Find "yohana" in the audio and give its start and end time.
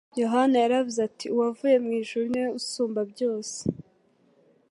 0.21-0.55